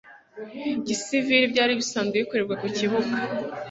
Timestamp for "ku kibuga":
2.61-3.15